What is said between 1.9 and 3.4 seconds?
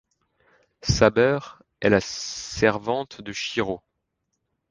la Servant de